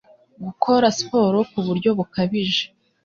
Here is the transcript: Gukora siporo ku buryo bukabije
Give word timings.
Gukora 0.45 0.85
siporo 0.97 1.37
ku 1.51 1.59
buryo 1.67 1.89
bukabije 1.97 2.63